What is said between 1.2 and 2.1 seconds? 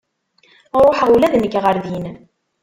d nekk ɣer din.